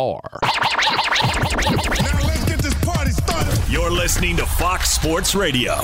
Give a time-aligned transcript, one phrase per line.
[0.00, 0.20] FSR.
[3.70, 5.74] You're listening to Fox Sports Radio.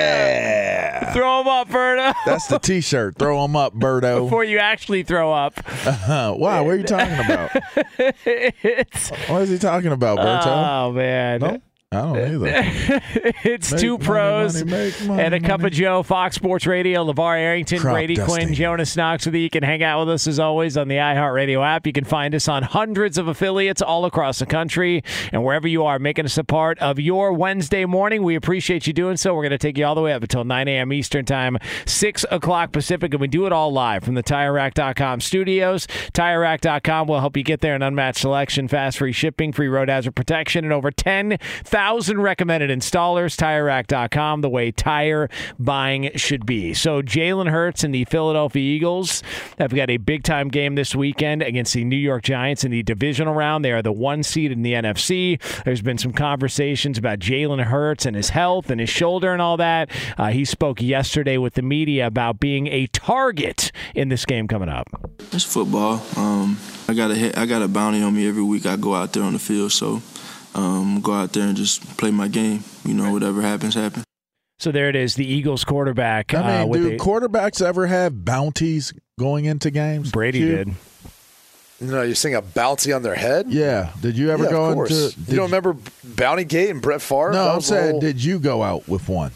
[1.13, 2.15] Throw them up, Berta.
[2.25, 3.19] That's the T-shirt.
[3.19, 4.25] Throw them up, Birdo.
[4.25, 5.59] Before you actually throw up.
[5.85, 6.35] Uh-huh.
[6.39, 7.51] wow, what are you talking about?
[8.25, 10.47] it's What is he talking about, Berto?
[10.47, 11.41] oh man.
[11.41, 11.63] Nope.
[11.93, 13.03] I don't uh, either.
[13.43, 17.05] it's Make two money, pros money, money, and a cup of Joe, Fox Sports Radio,
[17.05, 18.45] LeVar Arrington, Crop Brady dusting.
[18.47, 19.41] Quinn, Jonas Knox with you.
[19.41, 21.89] You can hang out with us as always on the iHeartRadio app.
[21.89, 25.03] You can find us on hundreds of affiliates all across the country
[25.33, 28.23] and wherever you are, making us a part of your Wednesday morning.
[28.23, 29.35] We appreciate you doing so.
[29.35, 30.93] We're going to take you all the way up until 9 a.m.
[30.93, 35.89] Eastern Time, 6 o'clock Pacific, and we do it all live from the TireRack.com studios.
[36.13, 40.15] TireRack.com will help you get there an unmatched selection, fast free shipping, free road hazard
[40.15, 43.37] protection, and over 10,000 recommended installers.
[43.37, 46.75] TireRack.com, the way tire buying should be.
[46.75, 49.23] So Jalen Hurts and the Philadelphia Eagles
[49.59, 52.83] have got a big time game this weekend against the New York Giants in the
[52.83, 53.65] divisional round.
[53.65, 55.41] They are the one seed in the NFC.
[55.65, 59.57] There's been some conversations about Jalen Hurts and his health and his shoulder and all
[59.57, 59.91] that.
[60.19, 64.69] Uh, he spoke yesterday with the media about being a target in this game coming
[64.69, 64.87] up.
[65.33, 66.03] It's football.
[66.17, 66.59] Um,
[66.89, 68.67] I got a hit, I got a bounty on me every week.
[68.67, 70.03] I go out there on the field, so
[70.55, 72.65] um, go out there and just play my game.
[72.85, 74.05] You know, whatever happens, happens.
[74.59, 76.35] So there it is, the Eagles quarterback.
[76.35, 80.11] I mean, uh, do the- quarterbacks ever have bounties going into games?
[80.11, 80.57] Brady Q?
[80.57, 80.75] did.
[81.83, 83.47] No, you're saying a bounty on their head?
[83.49, 83.93] Yeah.
[84.03, 84.91] Did you ever yeah, go of course.
[84.91, 85.19] into?
[85.21, 87.33] you did don't remember Bounty Gate and Brett Favre?
[87.33, 89.33] No, I'm saying, whole- did you go out with one?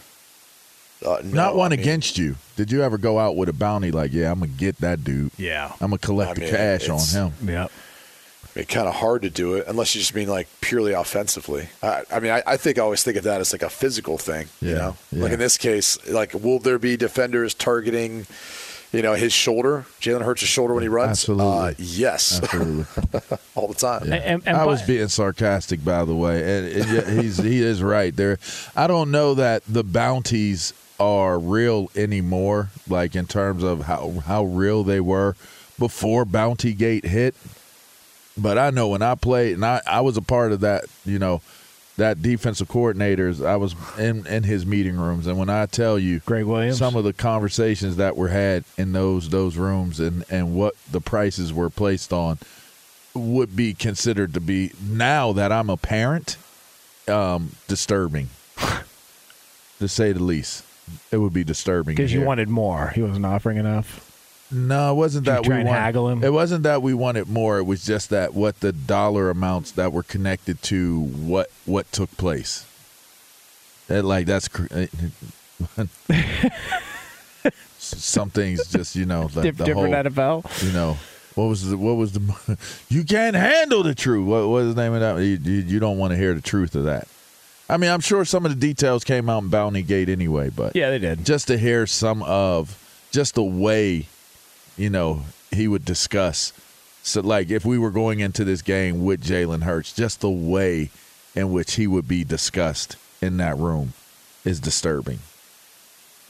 [1.06, 2.36] uh, no, Not one I mean, against you.
[2.56, 5.30] Did you ever go out with a bounty like, yeah, I'm gonna get that dude.
[5.38, 5.72] Yeah.
[5.80, 7.48] I'm gonna collect I the mean, cash on him.
[7.48, 7.72] Yep.
[8.56, 11.68] It's kind of hard to do it unless you just mean like purely offensively.
[11.82, 14.16] I, I mean, I, I think I always think of that as like a physical
[14.16, 14.46] thing.
[14.60, 15.22] You Yeah, know, yeah.
[15.24, 18.26] like in this case, like will there be defenders targeting,
[18.92, 21.10] you know, his shoulder, Jalen Hurts' shoulder when he runs?
[21.28, 21.44] Absolutely.
[21.46, 22.86] Uh, yes, Absolutely.
[23.56, 24.12] all the time.
[24.12, 27.82] And, and I was being sarcastic, by the way, and, and yeah, he's he is
[27.82, 28.38] right there.
[28.76, 34.44] I don't know that the bounties are real anymore, like in terms of how how
[34.44, 35.34] real they were
[35.76, 37.34] before Bounty Gate hit.
[38.36, 41.18] But I know when I played, and I, I was a part of that, you
[41.18, 41.40] know,
[41.96, 43.44] that defensive coordinators.
[43.44, 46.78] I was in in his meeting rooms, and when I tell you, Gregg Williams.
[46.78, 51.00] some of the conversations that were had in those those rooms, and and what the
[51.00, 52.38] prices were placed on,
[53.14, 56.36] would be considered to be now that I'm a parent,
[57.06, 58.30] um, disturbing,
[59.78, 60.64] to say the least.
[61.10, 62.88] It would be disturbing because you wanted more.
[62.88, 64.10] He wasn't offering enough.
[64.50, 66.22] No, it wasn't that we and want- haggle him?
[66.22, 67.58] It wasn't that we wanted more.
[67.58, 72.14] It was just that what the dollar amounts that were connected to what what took
[72.16, 72.64] place.
[73.88, 74.86] That like that's cr- eh,
[77.78, 80.66] some things just you know the, Dif- the different whole, NFL.
[80.66, 80.96] you know
[81.34, 82.58] what was the what was the
[82.88, 85.78] you can't handle the truth what what was the name of that you, you, you
[85.80, 87.08] don't want to hear the truth of that
[87.66, 90.76] I mean, I'm sure some of the details came out in Bounty Gate anyway, but
[90.76, 91.24] Yeah, they did.
[91.24, 92.78] just to hear some of
[93.10, 94.06] just the way,
[94.76, 96.52] you know, he would discuss.
[97.02, 100.90] So, like, if we were going into this game with Jalen Hurts, just the way
[101.34, 103.92] in which he would be discussed in that room
[104.44, 105.18] is disturbing.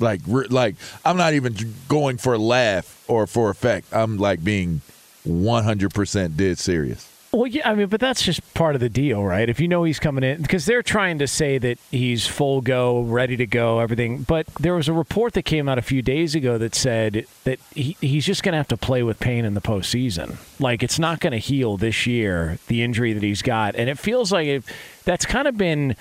[0.00, 0.74] Like, like
[1.04, 1.56] I'm not even
[1.88, 3.86] going for a laugh or for effect.
[3.92, 4.80] I'm like being
[5.26, 7.08] 100% dead serious.
[7.34, 9.48] Well, yeah, I mean, but that's just part of the deal, right?
[9.48, 13.00] If you know he's coming in, because they're trying to say that he's full go,
[13.00, 14.22] ready to go, everything.
[14.22, 17.58] But there was a report that came out a few days ago that said that
[17.74, 20.36] he, he's just going to have to play with pain in the postseason.
[20.60, 23.74] Like, it's not going to heal this year, the injury that he's got.
[23.74, 24.64] And it feels like it,
[25.04, 25.96] that's kind of been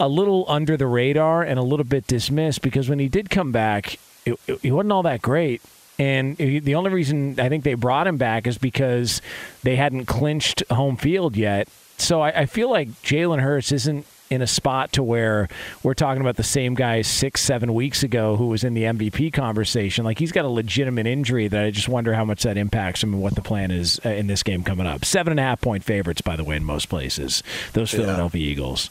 [0.00, 3.52] a little under the radar and a little bit dismissed because when he did come
[3.52, 5.60] back, it, he wasn't all that great.
[5.98, 9.20] And the only reason I think they brought him back is because
[9.64, 11.68] they hadn't clinched home field yet.
[11.96, 15.48] So I, I feel like Jalen Hurts isn't in a spot to where
[15.82, 19.32] we're talking about the same guy six, seven weeks ago who was in the MVP
[19.32, 20.04] conversation.
[20.04, 23.14] Like he's got a legitimate injury that I just wonder how much that impacts him
[23.14, 25.04] and what the plan is uh, in this game coming up.
[25.04, 27.42] Seven and a half point favorites, by the way, in most places.
[27.72, 28.90] Those Philadelphia Eagles.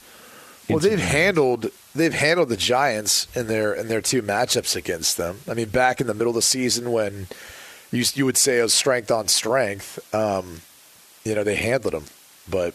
[0.69, 5.39] Well, they've handled they've handled the Giants in their in their two matchups against them.
[5.49, 7.27] I mean, back in the middle of the season when
[7.91, 10.61] you you would say it was strength on strength, um,
[11.23, 12.05] you know, they handled them.
[12.49, 12.73] But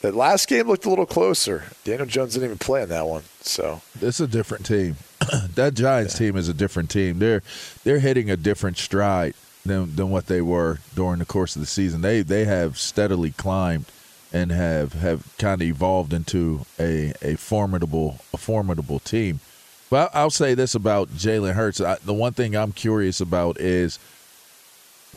[0.00, 1.64] that last game looked a little closer.
[1.84, 4.96] Daniel Jones didn't even play in that one, so It's a different team.
[5.54, 7.18] that Giants team is a different team.
[7.18, 7.42] They're
[7.84, 9.34] they're hitting a different stride
[9.66, 12.00] than than what they were during the course of the season.
[12.00, 13.86] They they have steadily climbed
[14.32, 19.40] and have have kind of evolved into a a formidable a formidable team.
[19.90, 23.98] But I'll say this about Jalen Hurts: I, the one thing I'm curious about is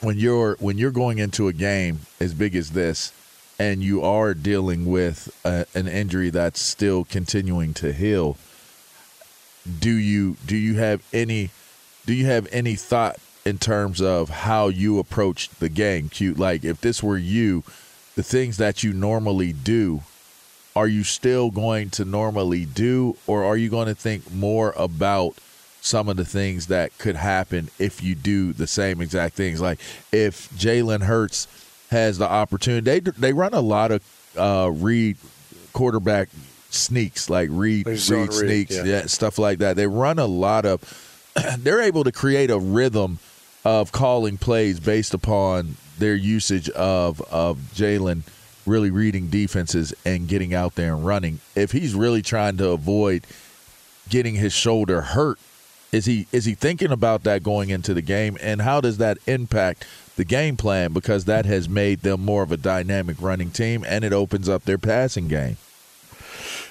[0.02, 3.12] when you're when you're going into a game as big as this,
[3.60, 8.38] and you are dealing with a, an injury that's still continuing to heal.
[9.80, 11.52] Do you do you have any
[12.06, 16.10] do you have any thought in terms of how you approach the game?
[16.10, 17.64] Cute, like if this were you
[18.16, 20.02] the things that you normally do,
[20.76, 25.36] are you still going to normally do, or are you going to think more about
[25.82, 29.60] some of the things that could happen if you do the same exact things?
[29.60, 29.80] Like
[30.12, 31.48] if Jalen Hurts
[31.90, 34.04] has the opportunity, they they run a lot of
[34.38, 35.18] uh, read
[35.74, 36.30] quarterback
[36.70, 38.84] sneaks, like read read zone read, sneaks, yeah.
[38.84, 39.76] yeah, stuff like that.
[39.76, 41.08] They run a lot of.
[41.60, 43.20] they're able to create a rhythm
[43.64, 48.24] of calling plays based upon their usage of of Jalen
[48.66, 51.40] really reading defenses and getting out there and running.
[51.56, 53.26] If he's really trying to avoid
[54.10, 55.40] getting his shoulder hurt,
[55.92, 59.18] is he is he thinking about that going into the game and how does that
[59.28, 59.86] impact
[60.16, 64.04] the game plan because that has made them more of a dynamic running team and
[64.04, 65.58] it opens up their passing game.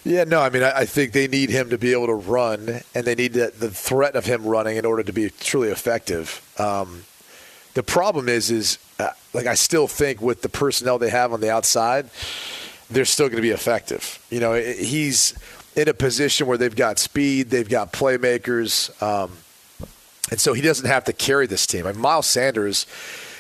[0.05, 2.81] Yeah, no, I mean, I, I think they need him to be able to run,
[2.95, 6.41] and they need the, the threat of him running in order to be truly effective.
[6.59, 7.05] Um,
[7.75, 11.41] the problem is, is uh, like I still think with the personnel they have on
[11.41, 12.09] the outside,
[12.91, 14.19] they're still going to be effective.
[14.31, 15.35] You know, i- he's
[15.77, 19.31] in a position where they've got speed, they've got playmakers, um,
[20.31, 21.87] and so he doesn't have to carry this team.
[21.87, 22.87] I mean, Miles Sanders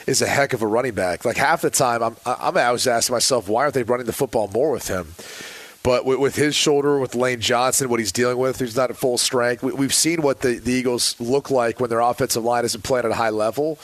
[0.06, 1.24] is a heck of a running back.
[1.24, 4.48] Like half the time, I'm I'm always asking myself, why aren't they running the football
[4.48, 5.14] more with him?
[5.82, 9.16] But with, his shoulder, with Lane Johnson, what he's dealing with, he's not at full
[9.16, 9.62] strength.
[9.62, 13.06] We, we've seen what the, the Eagles look like when their offensive line isn't playing
[13.06, 13.78] at a high level.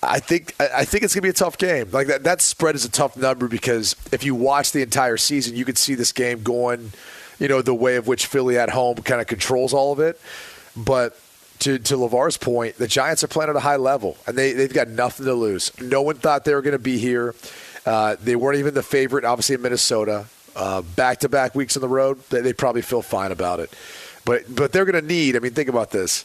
[0.00, 1.88] I think I think it's going to be a tough game.
[1.90, 5.56] Like that, that spread is a tough number because if you watch the entire season,
[5.56, 6.92] you could see this game going,
[7.40, 10.20] you know, the way of which Philly at home kind of controls all of it.
[10.76, 11.18] But
[11.60, 14.72] to to LeVar's point, the Giants are playing at a high level, and they they've
[14.72, 15.72] got nothing to lose.
[15.80, 17.34] No one thought they were going to be here.
[17.84, 20.26] Uh, they weren't even the favorite, obviously in Minnesota.
[20.96, 23.72] Back to back weeks on the road, they, they probably feel fine about it.
[24.24, 25.36] But but they're going to need.
[25.36, 26.24] I mean, think about this.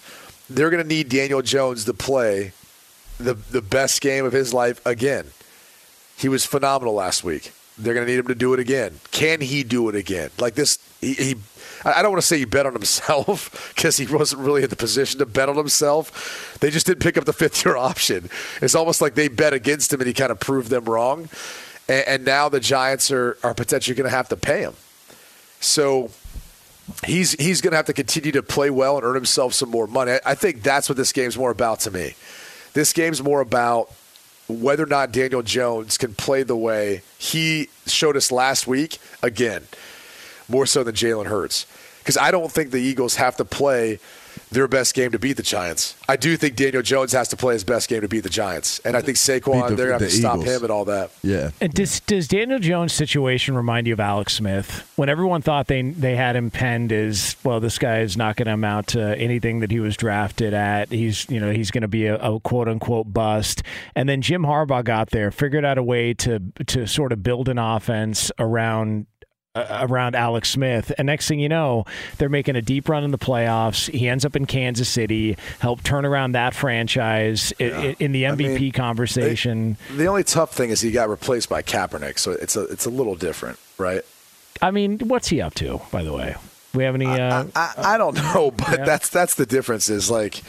[0.49, 2.51] They're going to need Daniel Jones to play
[3.17, 5.27] the the best game of his life again.
[6.17, 7.53] He was phenomenal last week.
[7.77, 8.99] They're going to need him to do it again.
[9.11, 10.29] Can he do it again?
[10.39, 11.13] Like this, he.
[11.13, 11.35] he
[11.85, 14.75] I don't want to say he bet on himself because he wasn't really in the
[14.75, 16.57] position to bet on himself.
[16.61, 18.29] They just didn't pick up the fifth year option.
[18.61, 21.29] It's almost like they bet against him and he kind of proved them wrong.
[21.87, 24.73] And, and now the Giants are, are potentially going to have to pay him.
[25.59, 26.11] So
[27.05, 29.87] he's he's going to have to continue to play well and earn himself some more
[29.87, 30.13] money.
[30.13, 32.15] I, I think that's what this game's more about to me.
[32.73, 33.91] This game's more about
[34.47, 39.63] whether or not Daniel Jones can play the way he showed us last week again,
[40.49, 41.65] more so than Jalen Hurts.
[41.99, 43.99] Because I don't think the Eagles have to play
[44.53, 45.95] their best game to beat the Giants.
[46.07, 48.79] I do think Daniel Jones has to play his best game to beat the Giants,
[48.85, 50.55] and I think Saquon the- they're going to the stop Eagles.
[50.57, 51.11] him and all that.
[51.23, 51.51] Yeah.
[51.61, 54.89] And does does Daniel Jones' situation remind you of Alex Smith?
[54.95, 58.45] When everyone thought they they had him penned as well, this guy is not going
[58.47, 60.91] to amount to anything that he was drafted at.
[60.91, 63.63] He's you know he's going to be a, a quote unquote bust.
[63.95, 67.49] And then Jim Harbaugh got there, figured out a way to to sort of build
[67.49, 69.07] an offense around
[69.55, 70.91] around Alex Smith.
[70.97, 71.85] And next thing you know,
[72.17, 73.89] they're making a deep run in the playoffs.
[73.91, 78.23] He ends up in Kansas City, helped turn around that franchise i- i- in the
[78.25, 79.77] MVP mean, conversation.
[79.95, 82.89] The only tough thing is he got replaced by Kaepernick, so it's a it's a
[82.89, 84.01] little different, right?
[84.61, 86.35] I mean, what's he up to, by the way?
[86.73, 87.05] We have any?
[87.05, 88.85] Uh, I, I don't know, but Yeah.
[88.85, 89.87] that's that's the difference.
[89.89, 90.41] Is like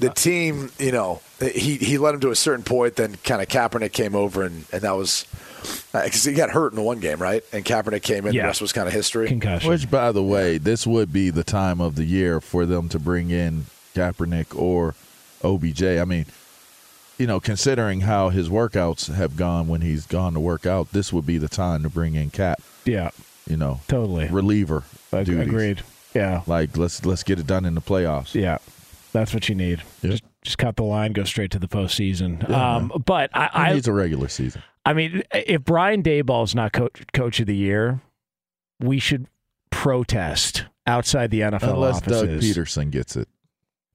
[0.00, 3.46] the team, you know, he he led him to a certain point, then kind of
[3.46, 5.26] Kaepernick came over, and and that was
[5.92, 7.42] because he got hurt in the one game, right?
[7.52, 8.32] And Kaepernick came in.
[8.34, 8.42] Yeah.
[8.42, 9.28] The rest was kind of history.
[9.28, 9.70] concussion.
[9.70, 12.98] Which, by the way, this would be the time of the year for them to
[12.98, 14.94] bring in Kaepernick or
[15.42, 15.82] OBJ.
[15.82, 16.26] I mean,
[17.18, 21.12] you know, considering how his workouts have gone when he's gone to work out, this
[21.12, 22.60] would be the time to bring in Cap.
[22.84, 23.10] yeah,
[23.48, 24.28] You know, totally.
[24.28, 25.46] reliever Ag- duties.
[25.48, 25.82] Agreed.
[26.14, 28.34] Yeah, Like let's let's get it done in the playoffs.
[28.34, 28.58] yeah.
[29.12, 29.82] That's what you need.
[30.02, 30.10] Yeah.
[30.12, 32.46] Just, just cut the line, go straight to the postseason.
[32.48, 34.62] Yeah, um, but I, He I, needs a regular season.
[34.88, 38.00] I mean, if Brian Daboll's not coach, coach of the year,
[38.80, 39.26] we should
[39.70, 42.22] protest outside the NFL Unless offices.
[42.22, 43.28] Doug Pederson gets it.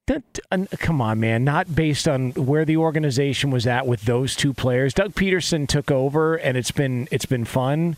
[0.06, 1.44] That- uh, come on, man.
[1.44, 4.94] Not based on where the organization was at with those two players.
[4.94, 7.98] Doug Pederson took over, and it's been it's been fun.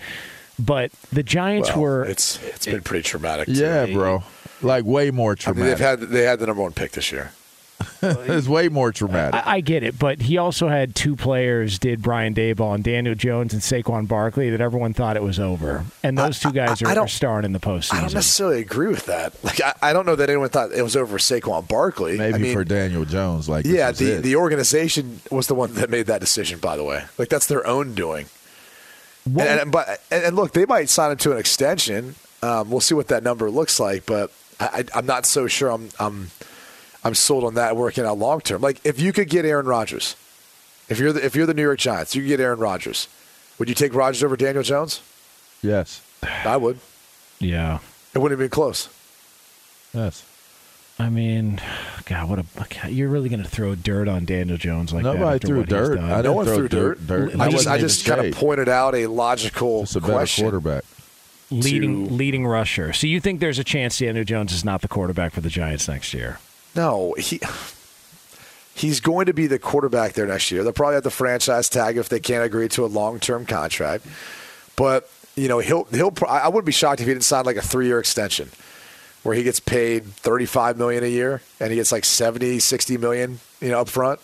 [0.58, 3.50] But the Giants Well, were it's it's been pretty traumatic.
[3.52, 3.94] Yeah, too.
[3.94, 4.24] bro.
[4.62, 5.78] Like way more I mean, traumatic.
[5.80, 7.34] they've had they had the number one pick this year.
[8.02, 9.46] It's way more traumatic.
[9.46, 13.16] I, I get it, but he also had two players, did Brian Daboll and Daniel
[13.16, 16.88] Jones and Saquon Barkley, that everyone thought it was over, and those two guys I
[16.88, 17.94] are, are don't- starring in the postseason.
[17.96, 19.34] I don't necessarily agree with that.
[19.44, 22.18] Like I, I don't know that anyone thought it was over for Saquon Barkley.
[22.18, 24.22] Maybe I mean, for Daniel Jones, like yeah, the it.
[24.22, 26.60] the organization was the one that made that decision.
[26.60, 28.28] By the way, like that's their own doing.
[29.26, 32.16] And, and- but and, and look, they might sign him to an extension.
[32.44, 35.72] Um, we'll see what that number looks like, but I, I, I'm not so sure.
[35.72, 36.30] I'm I'm
[37.06, 38.62] I'm sold on that working out long term.
[38.62, 40.16] Like if you could get Aaron Rodgers,
[40.90, 43.08] if you're the, if you're the New York Giants, you could get Aaron Rodgers.
[43.60, 45.02] Would you take Rodgers over Daniel Jones?
[45.62, 46.80] yes, I would.
[47.40, 47.80] yeah,
[48.14, 48.90] It wouldn't have been close.
[49.94, 50.24] yes.
[50.98, 51.60] I mean,
[52.06, 55.16] God, what a God, you're really going to throw dirt on Daniel Jones like that?
[55.16, 55.96] Nobody threw what he's dirt.
[55.96, 56.06] done?
[56.06, 57.06] I No didn't one threw dirt.
[57.08, 57.34] dirt.
[57.34, 60.46] and I just I just kind of pointed out a logical Just a question.
[60.46, 60.84] quarterback.
[61.52, 62.94] leading to- leading rusher.
[62.94, 65.88] So you think there's a chance Daniel Jones is not the quarterback for the Giants
[65.90, 66.40] next year?
[66.76, 67.40] No, he
[68.76, 70.64] he's going to be the quarterback there next year.
[70.64, 74.06] They'll probably have the franchise tag if they can't agree to a long term contract.
[74.76, 76.14] But you know, he'll he'll.
[76.28, 78.52] I wouldn't be shocked if he didn't sign like a three year extension,
[79.24, 82.98] where he gets paid thirty five million a year and he gets like 70, 60
[82.98, 84.20] million, you know, up front.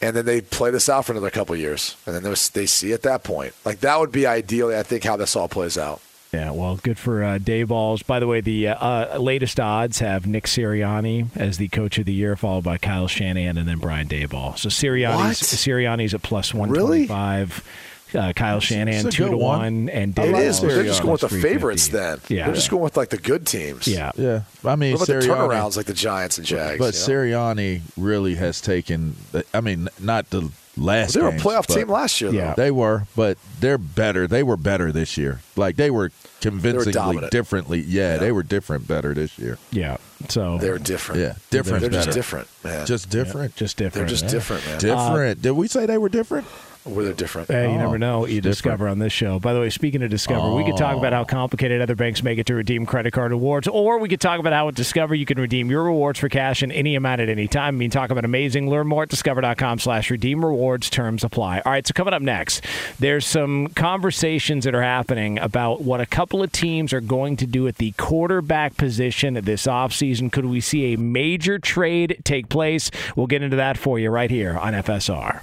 [0.00, 3.02] And then they play this out for another couple years, and then they see at
[3.02, 3.52] that point.
[3.64, 6.00] Like that would be ideally, I think, how this all plays out.
[6.32, 8.04] Yeah, well, good for uh, Dabolls.
[8.06, 8.74] By the way, the uh,
[9.14, 13.08] uh, latest odds have Nick Sirianni as the coach of the year, followed by Kyle
[13.08, 14.58] Shanahan and then Brian Daboll.
[14.58, 15.36] So Sirianni's What?
[15.36, 17.50] Sirianni's at plus plus one twenty five.
[17.58, 17.74] Really?
[18.14, 21.02] Uh, Kyle Shanahan two to one, one, and I It Daboll is, but they're just
[21.02, 22.18] going with the favorites then.
[22.28, 23.86] Yeah, They're just going with like the good teams.
[23.86, 24.12] yeah.
[24.16, 26.78] Yeah, I mean, What about the turnarounds like the Giants and Jags?
[26.78, 27.22] But you know?
[27.22, 29.14] Sirianni really has taken.
[29.52, 31.14] I mean, not the last.
[31.14, 32.36] they were a playoff team last year, though.
[32.38, 32.54] Yeah.
[32.54, 34.26] They were, but they're better.
[34.26, 35.40] They were better this year.
[35.56, 37.32] Like they were convincingly dominant.
[37.32, 37.80] differently.
[37.80, 38.18] Yeah, Yeah.
[38.18, 39.58] they were different better this year.
[39.70, 39.96] Yeah.
[40.28, 41.20] So They're different.
[41.20, 41.80] Yeah, different.
[41.82, 42.86] They're just different, man.
[42.86, 43.54] Just different.
[43.56, 43.94] just different.
[43.94, 44.30] they're just yeah.
[44.30, 44.78] different, man.
[44.78, 45.38] different.
[45.38, 46.46] Uh, Did we say they were different?
[46.84, 47.48] Where they're different.
[47.48, 48.56] Hey, you Oh, never know what you it's different.
[48.56, 49.38] discover on this show.
[49.38, 51.24] By the way, speaking of Discover, we could talk about how oh.
[51.26, 54.52] complicated other banks make it to redeem credit card awards, or we could talk about
[54.52, 57.46] how at Discover you can redeem your rewards for cash in any amount at any
[57.46, 57.74] time.
[57.74, 58.70] I mean, talk about amazing.
[58.70, 60.88] Learn more at discover.com slash redeem rewards.
[60.88, 61.60] Terms apply.
[61.60, 62.64] All right, so coming up next,
[62.98, 67.46] there's some conversations that are happening about what a couple of teams are going to
[67.46, 70.32] do at the quarterback position this offseason.
[70.32, 72.90] Could we see a major trade take place?
[73.14, 75.42] We'll get into that for you right here on FSR.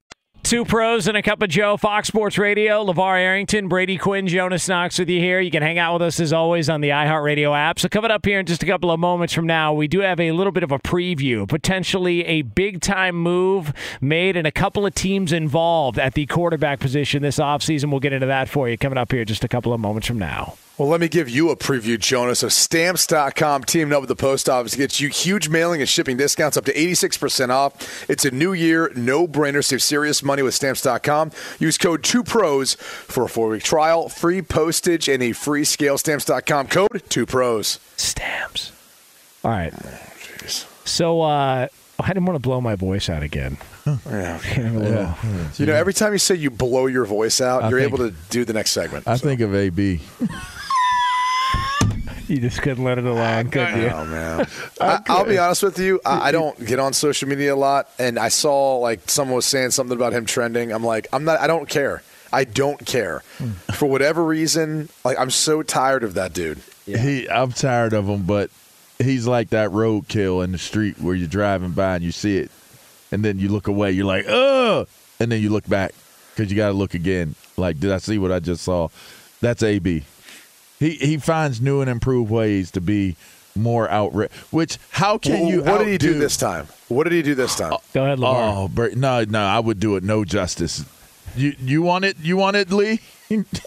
[0.51, 2.83] Two pros and a cup of Joe, Fox Sports Radio.
[2.83, 5.39] LeVar Arrington, Brady Quinn, Jonas Knox with you here.
[5.39, 7.79] You can hang out with us as always on the iHeartRadio app.
[7.79, 10.19] So, coming up here in just a couple of moments from now, we do have
[10.19, 14.85] a little bit of a preview, potentially a big time move made and a couple
[14.85, 17.89] of teams involved at the quarterback position this offseason.
[17.89, 20.19] We'll get into that for you coming up here just a couple of moments from
[20.19, 20.55] now.
[20.81, 24.49] Well, let me give you a preview, Jonas, of Stamps.com teaming up with the post
[24.49, 28.09] office to get you huge mailing and shipping discounts up to 86% off.
[28.09, 29.63] It's a new year, no brainer.
[29.63, 31.33] Save serious money with Stamps.com.
[31.59, 35.99] Use code 2PROS for a four week trial, free postage, and a free scale.
[35.99, 37.77] Stamps.com code 2PROS.
[37.99, 38.71] Stamps.
[39.43, 39.71] All right.
[40.83, 41.67] So, uh,
[41.99, 43.57] I didn't want to blow my voice out again.
[44.07, 44.39] Yeah.
[44.43, 45.15] Getting a little-
[45.57, 48.09] You know, every time you say you blow your voice out, I you're think- able
[48.09, 49.07] to do the next segment.
[49.07, 50.01] I So- think of AB.
[52.31, 53.89] You just couldn't let it alone, could you?
[53.89, 54.47] Oh man,
[54.81, 55.99] I, I'll be honest with you.
[56.05, 59.45] I, I don't get on social media a lot, and I saw like someone was
[59.45, 60.71] saying something about him trending.
[60.71, 61.41] I'm like, I'm not.
[61.41, 62.03] I don't care.
[62.31, 63.21] I don't care.
[63.37, 63.49] Hmm.
[63.73, 66.61] For whatever reason, like I'm so tired of that dude.
[66.85, 68.49] He, I'm tired of him, but
[68.97, 72.49] he's like that roadkill in the street where you're driving by and you see it,
[73.11, 73.91] and then you look away.
[73.91, 74.87] You're like, oh,
[75.19, 75.91] and then you look back
[76.33, 77.35] because you got to look again.
[77.57, 78.87] Like, did I see what I just saw?
[79.41, 80.05] That's AB.
[80.81, 83.15] He he finds new and improved ways to be
[83.55, 84.31] more outrage.
[84.49, 85.61] Which how can you?
[85.61, 86.67] what did he do this time?
[86.87, 87.75] What did he do this time?
[87.93, 88.79] Go ahead, LeVar.
[88.79, 90.83] Oh, no, no, I would do it no justice.
[91.35, 92.17] You you want it?
[92.19, 92.99] You want it, Lee?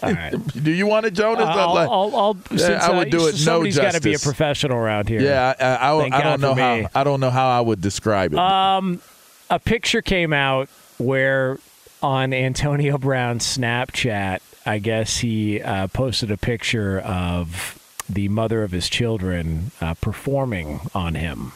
[0.03, 0.35] right.
[0.63, 1.45] Do you want it, Jonas?
[1.47, 4.13] I'll, I'll, I'll, Yeah, since, I would uh, do it no Somebody's got to be
[4.13, 5.21] a professional around here.
[5.21, 6.75] yeah, I, I, I, I don't know how.
[6.75, 6.87] me.
[6.93, 8.37] I don't know how I would describe it.
[8.37, 9.01] Um,
[9.49, 11.57] a picture came out where
[12.03, 18.71] on Antonio Brown's Snapchat, I guess he uh, posted a picture of the mother of
[18.71, 21.51] his children uh, performing on him,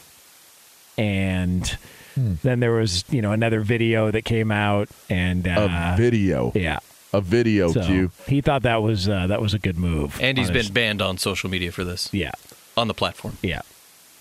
[0.97, 1.77] and
[2.15, 6.51] then there was you know another video that came out, and uh, a video.
[6.55, 6.79] yeah.
[7.11, 7.71] A video.
[7.71, 8.11] So Q.
[8.27, 10.19] he thought that was uh, that was a good move.
[10.21, 12.33] And he's on been his- banned on social media for this yeah
[12.77, 13.37] on the platform.
[13.41, 13.61] yeah.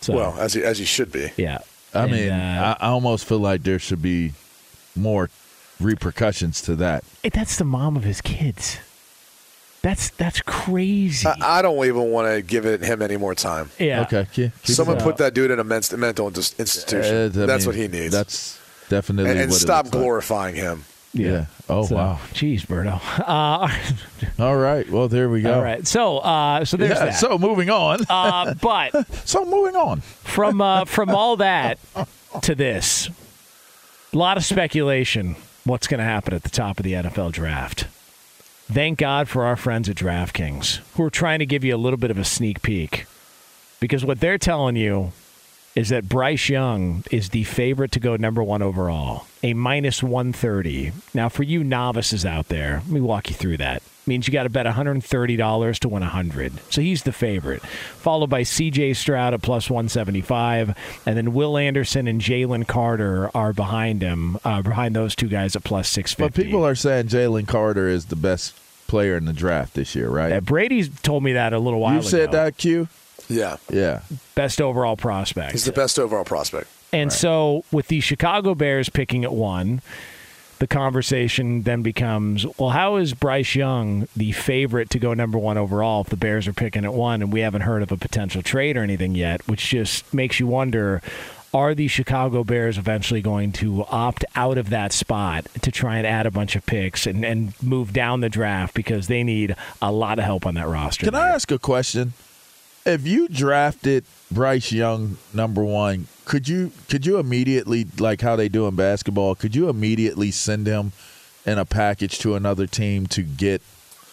[0.01, 1.31] So Well, as he, as he should be.
[1.37, 1.59] yeah.
[1.93, 4.33] I And, mean, uh, I, I almost feel like there should be
[4.97, 5.29] more
[5.81, 7.05] repercussions to that.
[7.23, 8.79] Hey, that's the mom of his kids.
[9.81, 11.27] That's that's crazy.
[11.27, 13.71] I, I don't even want to give it him any more time.
[13.79, 14.03] yeah.
[14.03, 14.27] Okay.
[14.33, 17.15] Keep, keep Someone put that dude in a men- mental ins- institution.
[17.41, 18.13] Uh, that's mean, what he needs.
[18.13, 20.03] That's definitely and and what it stop looks like.
[20.03, 20.85] glorifying him.
[21.15, 21.47] Yeah.
[21.71, 22.19] Oh So, wow.
[22.33, 23.01] Jeez, Berto.
[24.39, 24.89] Uh, All right.
[24.91, 25.55] Well, there we go.
[25.55, 25.87] all right.
[25.87, 27.15] So, uh, so there's Yeah, that.
[27.15, 28.01] so moving on.
[28.11, 30.01] uh, but so moving on.
[30.01, 31.79] from uh, from all that
[32.43, 33.09] to this,
[34.13, 35.37] a lot of speculation.
[35.69, 37.89] What's going to happen at the top of the NFL draft?
[38.73, 41.99] Thank God for our friends at DraftKings who are trying to give you a little
[41.99, 43.05] bit of a sneak peek,
[43.79, 45.13] because what they're telling you
[45.75, 50.93] is that Bryce Young is the favorite to go number one overall, a minus 130.
[51.13, 53.83] Now, for you novices out there, let me walk you through that.
[54.09, 56.53] Means you got to bet $130 to win 100.
[56.73, 60.75] So he's the favorite, followed by CJ Stroud at plus 175,
[61.07, 65.55] and then Will Anderson and Jalen Carter are behind him, uh, behind those two guys
[65.55, 66.43] at plus 650.
[66.43, 70.09] But people are saying Jalen Carter is the best player in the draft this year,
[70.09, 70.33] right?
[70.33, 72.07] Uh, Brady's told me that a little while you ago.
[72.07, 72.89] You said that, Q?
[73.29, 73.59] Yeah.
[73.71, 74.01] Yeah.
[74.35, 75.53] Best overall prospect.
[75.53, 76.69] He's the best overall prospect.
[76.93, 79.83] And so, with the Chicago Bears picking at one,
[80.59, 85.57] the conversation then becomes well, how is Bryce Young the favorite to go number one
[85.57, 88.43] overall if the Bears are picking at one and we haven't heard of a potential
[88.43, 89.47] trade or anything yet?
[89.47, 91.03] Which just makes you wonder
[91.55, 96.07] are the Chicago Bears eventually going to opt out of that spot to try and
[96.07, 99.91] add a bunch of picks and, and move down the draft because they need a
[99.91, 101.07] lot of help on that roster?
[101.07, 102.13] Can I ask a question?
[102.85, 108.49] If you drafted Bryce Young number one, could you could you immediately like how they
[108.49, 109.35] do in basketball?
[109.35, 110.93] Could you immediately send him
[111.45, 113.63] in a package to another team to get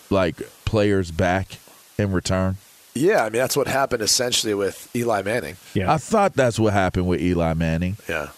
[0.09, 1.59] like players back
[1.97, 2.57] in return?
[2.93, 5.57] Yeah, I mean that's what happened essentially with Eli Manning.
[5.73, 5.93] Yeah.
[5.93, 7.97] I thought that's what happened with Eli Manning.
[8.07, 8.29] Yeah.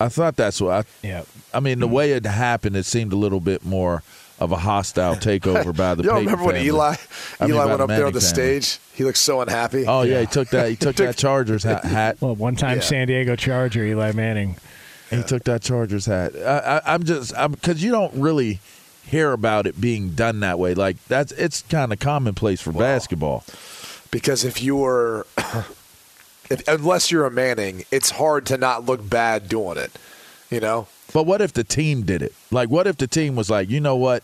[0.00, 1.06] I thought that's what I.
[1.06, 1.24] yeah.
[1.52, 1.94] I mean, the mm-hmm.
[1.94, 4.02] way it happened, it seemed a little bit more
[4.40, 6.02] of a hostile takeover by the.
[6.04, 6.68] You don't Peyton remember when family.
[6.68, 6.94] Eli
[7.40, 8.60] I mean, Eli by went the up there on the family.
[8.60, 8.78] stage?
[8.94, 9.84] He looked so unhappy.
[9.86, 10.68] Oh yeah, he took that.
[10.70, 11.84] He took that Chargers hat.
[11.84, 12.16] hat.
[12.20, 12.82] Well, one time Yeah.
[12.82, 14.56] San Diego Charger, Eli Manning.
[15.10, 16.36] He took that Chargers hat.
[16.36, 18.60] I, I, I'm just because you don't really
[19.06, 20.74] hear about it being done that way.
[20.74, 23.44] Like that's it's kind of commonplace for basketball.
[24.12, 25.26] Because if you were,
[26.48, 29.92] if, unless you're a Manning, it's hard to not look bad doing it.
[30.50, 30.86] You know.
[31.12, 32.32] But what if the team did it?
[32.50, 34.22] Like, what if the team was like, you know what?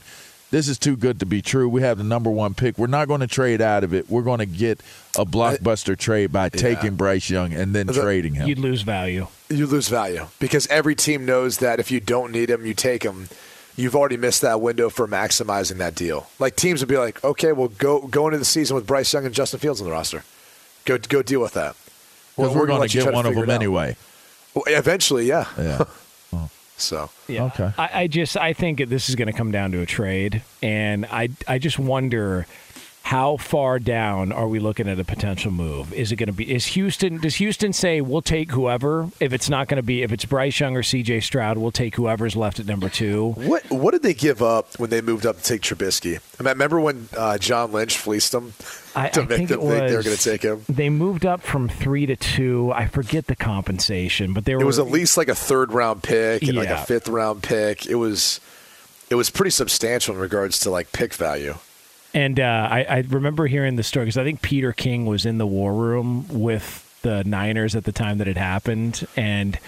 [0.52, 1.68] This is too good to be true.
[1.68, 2.78] We have the number one pick.
[2.78, 4.08] We're not going to trade out of it.
[4.08, 4.80] We're going to get
[5.18, 8.46] a blockbuster trade by taking Bryce Young and then The- trading him.
[8.48, 9.26] You'd lose value.
[9.48, 13.02] you lose value because every team knows that if you don't need him, you take
[13.02, 13.28] him.
[13.74, 16.28] You've already missed that window for maximizing that deal.
[16.38, 19.26] Like teams would be like, okay, well, go go into the season with Bryce Young
[19.26, 20.22] and Justin Fields on the roster.
[20.86, 21.74] Go go deal with that.
[22.36, 23.96] Because We're we're gonna going let to you get one of them anyway.
[24.54, 25.46] Well, eventually, yeah.
[25.58, 25.84] Yeah.
[26.76, 27.44] So Yeah.
[27.44, 27.72] Okay.
[27.78, 31.06] I, I just I think this is going to come down to a trade, and
[31.06, 32.46] I I just wonder
[33.06, 35.92] how far down are we looking at a potential move?
[35.94, 36.52] Is it going to be?
[36.52, 37.18] Is Houston?
[37.18, 39.08] Does Houston say we'll take whoever?
[39.20, 41.20] If it's not going to be, if it's Bryce Young or C.J.
[41.20, 43.28] Stroud, we'll take whoever's left at number two.
[43.36, 46.18] what what did they give up when they moved up to take Trubisky?
[46.40, 48.54] I mean, remember when uh, John Lynch fleeced them
[48.96, 50.64] I, to I make think them think they were going to take him?
[50.68, 52.72] They moved up from three to two.
[52.74, 54.62] I forget the compensation, but they were.
[54.62, 57.86] It was at least like a third round pick and like a fifth round pick.
[57.86, 58.40] It was
[59.10, 61.54] it was pretty substantial in regards to like pick value.
[62.16, 65.36] And uh, I, I remember hearing the story because I think Peter King was in
[65.36, 69.58] the war room with the Niners at the time that it happened, and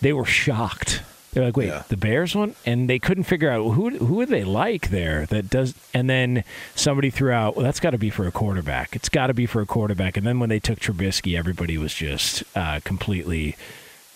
[0.00, 1.02] they were shocked.
[1.32, 1.82] They're like, "Wait, Yeah.
[1.88, 5.50] the Bears one?" And they couldn't figure out who who would they like there that
[5.50, 5.74] does.
[5.92, 8.96] And then somebody threw out, "Well, that's got to be for a quarterback.
[8.96, 11.92] It's got to be for a quarterback." And then when they took Trubisky, everybody was
[11.94, 13.54] just uh, completely.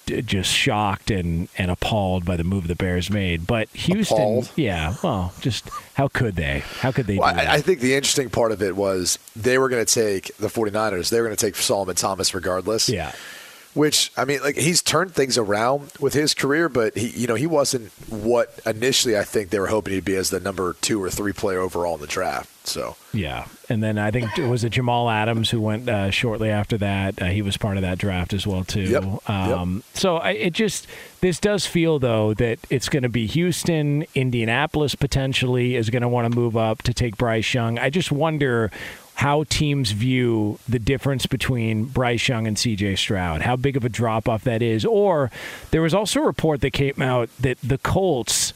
[0.07, 4.53] Just shocked and, and appalled by the move the Bears made, but Houston, Appalled?
[4.55, 6.61] yeah, well, just how could they?
[6.81, 7.19] How could they?
[7.19, 7.49] Well, do that?
[7.49, 10.47] I, I think the interesting part of it was they were going to take the
[10.47, 11.11] 49ers.
[11.11, 12.89] They were going to take Solomon Thomas regardless.
[12.89, 13.13] Yeah.
[13.77, 17.35] Which I mean, like he's turned things around with his career, but he, you know,
[17.35, 21.03] he wasn't what initially I think they were hoping he'd be as the number two
[21.03, 22.51] or three player overall in the draft.
[22.67, 26.51] So Yeah, and then I think it was it Jamal Adams who went uh, shortly
[26.51, 27.21] after that.
[27.23, 28.81] Uh, he was part of that draft as well too.
[28.81, 30.87] Yep, Um, So I, it just
[31.21, 36.09] this does feel though that it's going to be Houston, Indianapolis potentially is going to
[36.09, 37.79] want to move up to take Bryce Young.
[37.79, 38.71] I just wonder
[39.17, 43.89] how teams view the difference between Bryce Young and CJ Stroud, how big of a
[43.89, 44.85] drop off that is.
[44.85, 45.31] Or
[45.71, 48.53] there was also a report that came out that the Colts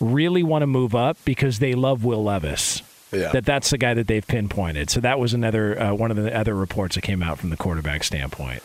[0.00, 2.82] really want to move up because they love Will Levis.
[3.12, 3.30] Yeah.
[3.30, 4.90] That that's the guy that they've pinpointed.
[4.90, 7.56] So that was another uh, one of the other reports that came out from the
[7.56, 8.64] quarterback standpoint.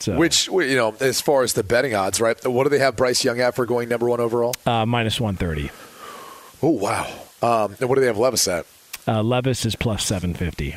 [0.00, 2.44] So which you know, as far as the betting odds, right?
[2.44, 4.56] What do they have Bryce Young at for going number one overall?
[4.66, 5.70] uh, minus one thirty.
[6.60, 7.06] Oh wow!
[7.40, 8.66] Um, and what do they have Levis at?
[9.06, 10.76] Uh, Levis is plus seven fifty.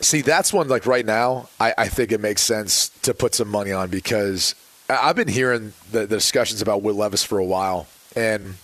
[0.00, 1.48] See, that's one like right now.
[1.58, 4.54] I, I think it makes sense to put some money on because
[4.90, 8.56] I've been hearing the, the discussions about Will Levis for a while, and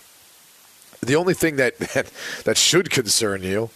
[1.01, 2.11] the only thing that, that
[2.45, 3.69] that should concern you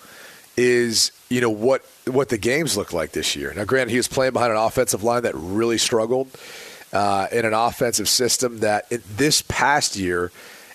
[0.55, 3.53] is you know what what the games look like this year.
[3.55, 6.29] Now, granted, he was playing behind an offensive line that really struggled
[6.93, 10.31] uh, in an offensive system that in this past year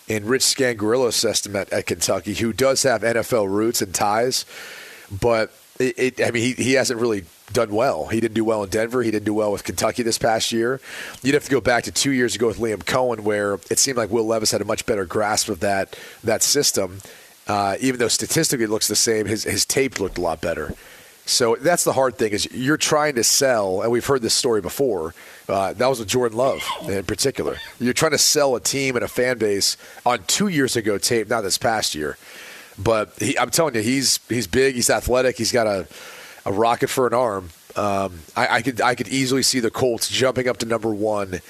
[0.09, 4.45] in Rich Scangarello's system at, at Kentucky, who does have NFL roots and ties,
[5.21, 8.07] but it, it, I mean, he, he hasn't really done well.
[8.07, 9.03] He didn't do well in Denver.
[9.03, 10.81] He didn't do well with Kentucky this past year.
[11.23, 13.99] You'd have to go back to two years ago with Liam Coen, where it seemed
[13.99, 16.99] like Will Levis had a much better grasp of that that system.
[17.49, 20.75] Uh, even though statistically it looks the same, his his tape looked a lot better.
[21.25, 24.61] So that's the hard thing is you're trying to sell, and we've heard this story
[24.61, 25.15] before.
[25.49, 27.57] Uh, that was with Jordan Love in particular.
[27.79, 31.29] You're trying to sell a team and a fan base on two years ago tape,
[31.29, 32.17] not this past year.
[32.79, 35.87] But he, I'm telling you, he's he's big, he's athletic, he's got a,
[36.45, 37.51] a rocket for an arm.
[37.77, 41.41] Um, I, I could I could easily see the Colts jumping up to number one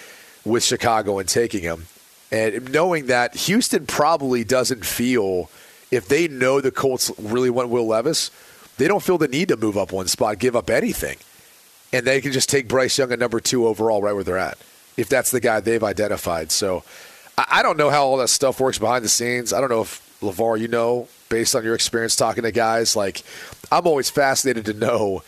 [0.44, 1.86] with Chicago and taking him,
[2.30, 5.50] and knowing that Houston probably doesn't feel
[5.90, 8.30] if they know the Colts really want Will Levis,
[8.82, 11.16] they don't feel the need to move up one spot, give up anything,
[11.92, 14.58] and they can just take Bryce Young at number two overall, right where they're at,
[14.96, 16.50] if that's the guy they've identified.
[16.50, 16.82] So
[17.38, 19.52] I, don't know how all that stuff works behind the scenes.
[19.52, 23.22] I don't know if LeVar, you know, based on your experience talking to guys, like
[23.70, 25.22] I'm always fascinated to know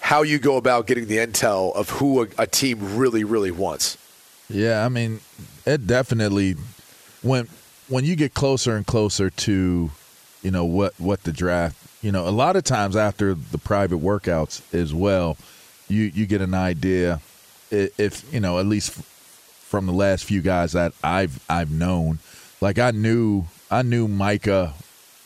[0.00, 3.98] how you go about getting the intel of who a, a team really, really wants.
[4.48, 5.20] Yeah, I mean,
[5.64, 6.56] it definitely
[7.22, 7.46] when
[7.86, 9.92] when you get closer and closer to,
[10.42, 13.98] you know, what what the draft, you know, a lot of times after the private
[13.98, 15.36] workouts as well,
[15.88, 17.20] you you get an idea
[17.70, 22.18] if, you know, at least from the last few guys that I've I've known,
[22.60, 24.74] like I knew I knew Micah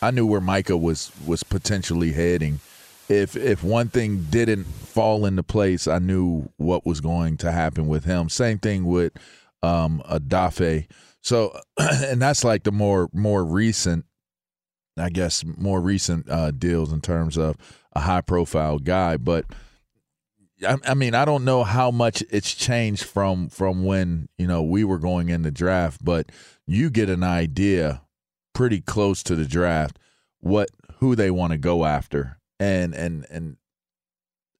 [0.02, 2.60] I knew where Micah was was potentially heading.
[3.08, 7.86] If if one thing didn't fall into place, I knew what was going to happen
[7.86, 8.28] with him.
[8.28, 9.12] Same thing with
[9.62, 10.86] um Odafe.
[11.22, 14.04] So and that's like the more more recent
[14.96, 17.56] I guess more recent uh deals in terms of
[17.92, 19.44] a high profile guy, but
[20.66, 24.62] I, I mean, I don't know how much it's changed from from when you know
[24.62, 26.30] we were going in the draft, but
[26.66, 28.02] you get an idea
[28.54, 29.98] pretty close to the draft
[30.40, 33.56] what who they want to go after, and and and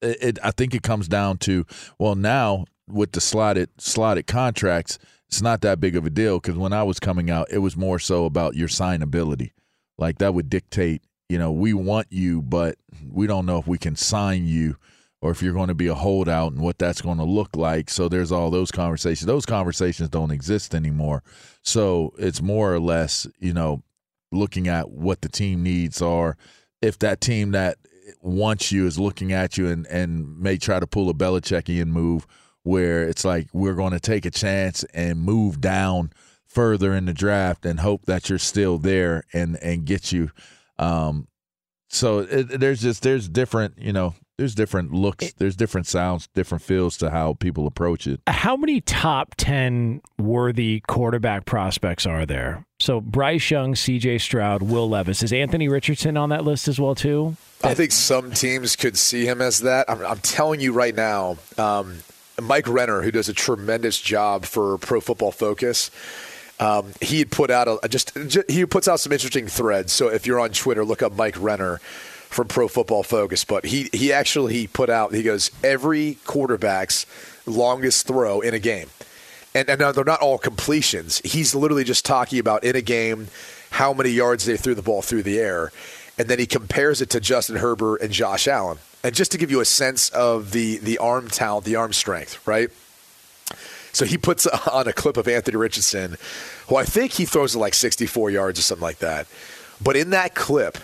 [0.02, 1.64] it, it I think it comes down to
[1.98, 6.56] well now with the slotted slotted contracts, it's not that big of a deal because
[6.56, 9.50] when I was coming out, it was more so about your signability,
[9.98, 11.02] like that would dictate.
[11.28, 12.76] You know, we want you, but
[13.08, 14.76] we don't know if we can sign you
[15.22, 17.88] or if you're going to be a holdout and what that's going to look like.
[17.88, 19.26] So there's all those conversations.
[19.26, 21.22] Those conversations don't exist anymore.
[21.62, 23.82] So it's more or less, you know,
[24.30, 26.36] looking at what the team needs are.
[26.82, 27.78] If that team that
[28.20, 32.26] wants you is looking at you and, and may try to pull a Belichickian move
[32.62, 36.12] where it's like we're going to take a chance and move down
[36.54, 40.30] further in the draft and hope that you're still there and and get you.
[40.78, 41.28] Um,
[41.88, 46.62] so it, there's just there's different you know there's different looks there's different sounds different
[46.62, 52.64] feels to how people approach it How many top 10 worthy quarterback prospects are there?
[52.80, 55.22] So Bryce Young, CJ Stroud, Will Levis.
[55.22, 57.36] Is Anthony Richardson on that list as well too?
[57.62, 59.88] I think some teams could see him as that.
[59.88, 62.00] I'm, I'm telling you right now, um,
[62.42, 65.90] Mike Renner, who does a tremendous job for Pro Football Focus,
[66.60, 69.92] um, he had put out a just, just he puts out some interesting threads.
[69.92, 71.78] So if you're on Twitter, look up Mike Renner
[72.28, 73.44] from Pro Football Focus.
[73.44, 77.06] But he he actually he put out he goes every quarterback's
[77.46, 78.88] longest throw in a game,
[79.54, 81.20] and and they're not all completions.
[81.24, 83.28] He's literally just talking about in a game
[83.70, 85.72] how many yards they threw the ball through the air,
[86.18, 88.78] and then he compares it to Justin Herbert and Josh Allen.
[89.02, 92.46] And just to give you a sense of the the arm talent, the arm strength,
[92.46, 92.70] right?
[93.94, 96.16] So he puts on a clip of Anthony Richardson,
[96.68, 99.26] who I think he throws it like 64 yards or something like that.
[99.82, 100.78] But in that clip,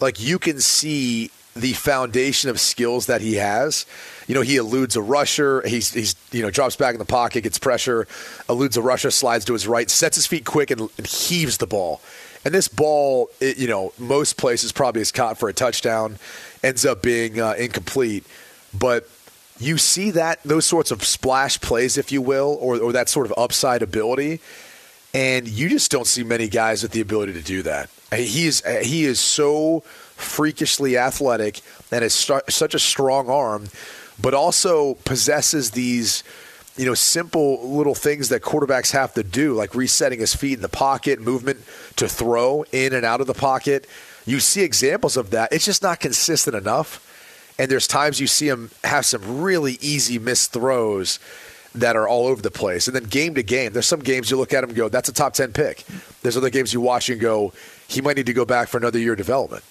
[0.00, 3.84] like you can see the foundation of skills that he has.
[4.26, 5.66] You know, he eludes a rusher.
[5.66, 8.06] He's he's you know drops back in the pocket, gets pressure,
[8.48, 11.66] eludes a rusher, slides to his right, sets his feet quick, and, and heaves the
[11.66, 12.00] ball.
[12.44, 16.18] And this ball, it, you know, most places probably is caught for a touchdown,
[16.62, 18.24] ends up being uh, incomplete.
[18.72, 19.08] But
[19.60, 23.26] you see that those sorts of splash plays, if you will, or, or that sort
[23.26, 24.40] of upside ability,
[25.12, 27.90] and you just don't see many guys with the ability to do that.
[28.12, 29.80] Uh, he is uh, he is so
[30.16, 33.68] freakishly athletic and has st- such a strong arm,
[34.20, 36.22] but also possesses these
[36.76, 40.62] you know simple little things that quarterbacks have to do, like resetting his feet in
[40.62, 41.58] the pocket, movement
[41.96, 43.86] to throw in and out of the pocket.
[44.24, 45.52] You see examples of that.
[45.52, 47.04] It's just not consistent enough.
[47.58, 51.18] And there's times you see him have some really easy missed throws
[51.74, 52.86] that are all over the place.
[52.86, 55.08] And then game to game, there's some games you look at him and go, that's
[55.08, 55.84] a top 10 pick.
[56.22, 57.52] There's other games you watch and go,
[57.86, 59.64] he might need to go back for another year of development.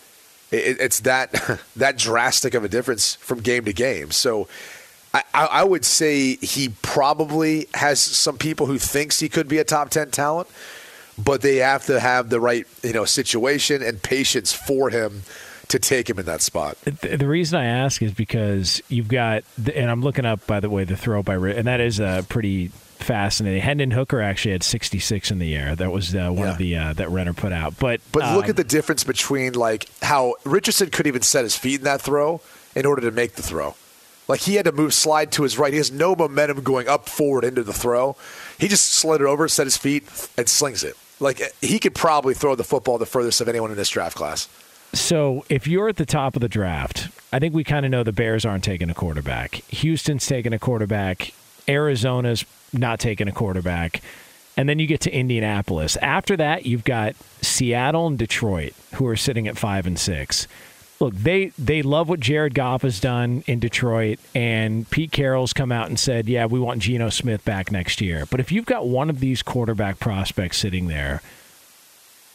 [0.51, 4.11] It, it's that that drastic of a difference from game to game.
[4.11, 4.47] So
[5.13, 9.63] I, I would say he probably has some people who thinks he could be a
[9.63, 10.47] top 10 talent,
[11.17, 15.23] but they have to have the right you know situation and patience for him
[15.69, 16.77] to take him in that spot.
[16.81, 20.83] The reason I ask is because you've got, and I'm looking up by the way
[20.83, 23.61] the throw by, and that is a pretty fascinating.
[23.61, 25.75] Hendon Hooker actually had 66 in the air.
[25.75, 26.51] That was uh, one Yeah.
[26.51, 27.77] of the uh, that Renner put out.
[27.79, 31.55] But But look um, at the difference between like how Richardson could even set his
[31.55, 32.41] feet in that throw
[32.75, 33.75] in order to make the throw.
[34.27, 35.71] Like he had to move slide to his right.
[35.71, 38.15] He has no momentum going up forward into the throw.
[38.59, 40.03] He just slid it over, set his feet,
[40.37, 40.95] and slings it.
[41.19, 44.49] Like he could probably throw the football the furthest of anyone in this draft class.
[44.93, 48.03] So if you're at the top of the draft, I think we kind of know
[48.03, 49.55] the Bears aren't taking a quarterback.
[49.69, 51.33] Houston's taking a quarterback.
[51.67, 54.01] Arizona's not taking a quarterback.
[54.55, 55.97] And then you get to Indianapolis.
[55.97, 60.47] After that, you've got Seattle and Detroit, who are sitting at five and six.
[60.99, 65.71] Look, they they love what Jared Goff has done in Detroit, and Pete Carroll's come
[65.71, 68.87] out and said, "Yeah, we want Geno Smith back next year." But if you've got
[68.87, 71.21] one of these quarterback prospects sitting there,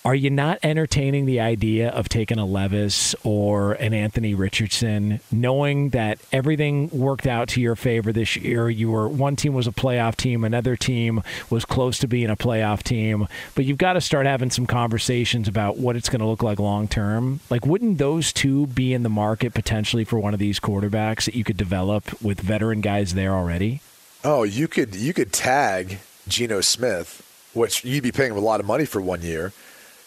[0.04, 5.90] are you not entertaining the idea of taking a Levis or an Anthony Richardson, knowing
[5.90, 8.68] that everything worked out to your favor this year?
[8.68, 12.36] You were one team was a playoff team, another team was close to being a
[12.36, 16.26] playoff team, but you've got to start having some conversations about what it's going to
[16.26, 17.38] look like long term.
[17.48, 21.36] Like, wouldn't those two be in the market potentially for one of these quarterbacks that
[21.36, 23.80] you could develop with veteran guys there already?
[24.24, 27.22] Oh, you could you could tag Geno Smith,
[27.54, 29.52] which you'd be paying him a lot of money for one year,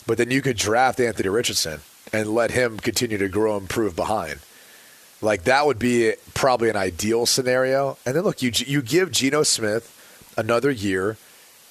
[0.08, 1.82] but then you could draft Anthony Richardson
[2.14, 4.40] and let him continue to grow and improve behind.
[5.22, 7.98] Like that would be probably an ideal scenario.
[8.06, 9.92] And then look, you you give Geno Smith
[10.38, 11.18] another year.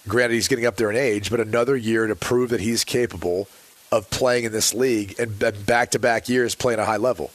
[0.07, 3.49] Granted, he's getting up there in age, but another year to prove that he's capable
[3.93, 7.31] of playing in this league and back to back years playing a high level.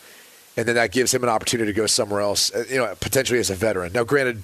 [0.58, 3.40] And then that gives him an opportunity to go somewhere else, uh, you know, potentially
[3.40, 3.94] as a veteran.
[3.94, 4.44] Now, granted,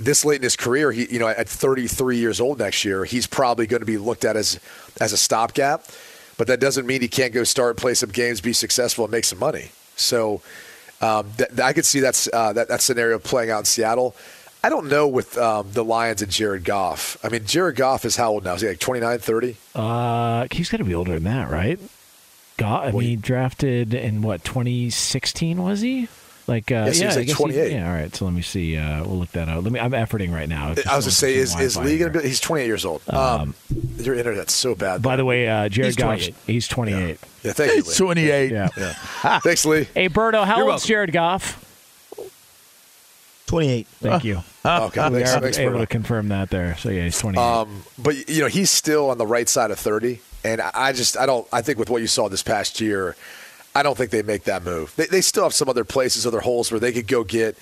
[0.00, 3.26] this late in his career, he you know at 33 years old next year, he's
[3.26, 4.60] probably going to be looked at as
[5.00, 5.84] as a stopgap.
[6.36, 9.24] But that doesn't mean he can't go start, play some games, be successful, and make
[9.24, 9.70] some money.
[9.96, 10.40] So
[11.00, 14.14] um, th- I could see that's uh, that that scenario playing out in Seattle.
[14.62, 17.16] I don't know with um, the Lions and Jared Goff.
[17.22, 18.54] I mean, Jared Goff is how old now?
[18.54, 19.56] Is he like 29, 30?
[19.72, 21.78] Uh, he's got to be older than that, right?
[22.56, 26.08] God, I mean, he drafted in what 2016 was he?
[26.48, 27.72] Like, uh, Yes, yeah, was like guess 28.
[27.72, 28.16] yeah, all right.
[28.16, 28.76] So let me see.
[28.76, 29.62] Uh, we'll look that up.
[29.62, 29.78] Let me.
[29.78, 30.68] I'm efforting right now.
[30.68, 32.26] I was going to say, is, is Lee going to be?
[32.26, 33.02] He's 28 years old.
[33.10, 33.54] Um,
[33.98, 35.02] your internet's so bad.
[35.02, 36.34] By the way, uh, Jared He's Goff, 28.
[36.46, 37.18] he's 28.
[37.44, 37.82] Yeah, thank you.
[37.82, 37.94] Lee.
[37.94, 38.50] 28.
[38.50, 38.68] Yeah.
[39.40, 39.84] Thanks, Lee.
[39.94, 40.86] Hey, Berto, how You're old's.
[40.86, 41.64] Jared Goff?
[43.46, 43.86] 28.
[43.86, 44.42] Thank you.
[44.68, 45.80] Okay, we thanks- are thanks, able Berto.
[45.80, 46.76] to confirm that there.
[46.76, 47.40] So yeah, he's 28.
[47.42, 50.92] Um, but you know, he's still on the right side of 30, and I I
[50.92, 53.16] just I don't I think with what you saw this past year,
[53.78, 54.94] I don't think they make that move.
[54.96, 57.56] They, they still have some other places, other holes where they could go get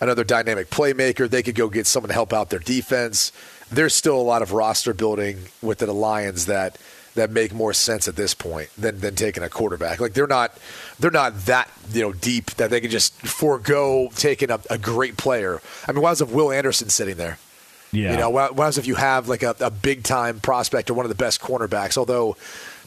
[0.00, 1.28] another dynamic playmaker.
[1.28, 3.32] They could go get someone to help out their defense.
[3.70, 6.78] There's still a lot of roster building within the Lions that
[7.16, 10.00] that make more sense at this point than than taking a quarterback.
[10.00, 10.56] Like they're not
[10.98, 15.18] they're not that you know deep that they can just forego taking a, a great
[15.18, 15.60] player.
[15.86, 17.38] I mean, why is if Will Anderson sitting there?
[17.92, 18.12] yeah.
[18.12, 21.04] You know, why, whereas if you have like a, a big time prospect or one
[21.04, 22.36] of the best cornerbacks, although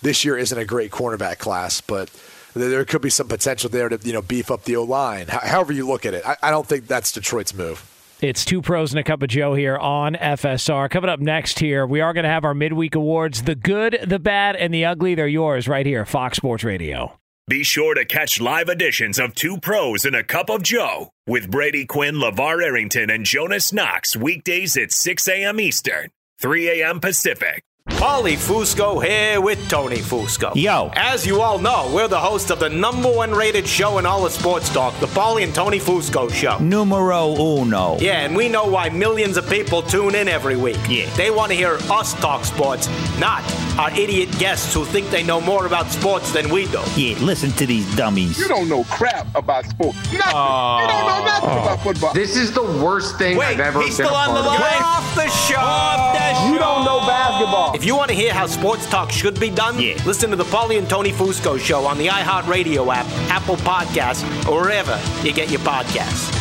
[0.02, 2.10] this year isn't a great cornerback class, but
[2.54, 5.28] there there could be some potential there to you know beef up the O line.
[5.28, 7.88] However you look at it, I, I don't think that's Detroit's move.
[8.22, 10.92] It's two pros and a cup of Joe here on FSR.
[10.92, 14.20] Coming up next here, we are going to have our midweek awards the good, the
[14.20, 15.16] bad, and the ugly.
[15.16, 17.18] They're yours right here, Fox Sports Radio.
[17.48, 21.50] Be sure to catch live editions of Two Pros and a Cup of Joe with
[21.50, 25.60] Brady Quinn, LeVar Arrington, and Jonas Knox weekdays at 6 a.m.
[25.60, 27.00] Eastern, 3 a.m.
[27.00, 27.64] Pacific.
[27.98, 30.52] Paulie Fusco here with Tony Fusco.
[30.56, 30.90] Yo.
[30.94, 34.26] As you all know, we're the host of the number one rated show in all
[34.26, 36.58] of sports talk, the Paulie and Tony Fusco Show.
[36.58, 37.98] Numero uno.
[38.00, 40.80] Yeah, and we know why millions of people tune in every week.
[40.90, 41.14] Yeah.
[41.16, 42.88] They want to hear us talk sports,
[43.20, 43.44] not
[43.78, 46.82] our idiot guests who think they know more about sports than we do.
[46.96, 48.38] Yeah, listen to these dummies.
[48.40, 49.98] You don't know crap about sports.
[50.12, 50.18] Nothing.
[50.18, 51.62] you don't know nothing oh.
[51.64, 52.14] about football.
[52.14, 54.60] This is the worst thing Wait, I've ever he's been still on part the of.
[54.60, 54.82] line.
[54.82, 55.56] Off the show.
[55.60, 56.54] Off oh, the show.
[56.54, 57.76] You don't know basketball.
[57.76, 59.96] If you want to hear how sports talk should be done, Yeah.
[60.06, 64.62] listen to the Paulie and Tony Fusco show on the iHeartRadio app, Apple Podcasts, or
[64.62, 66.41] wherever you get your podcasts.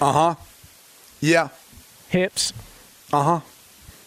[0.00, 0.34] Uh huh.
[1.20, 1.48] Yeah.
[2.08, 2.52] Hips.
[3.12, 3.40] Uh huh.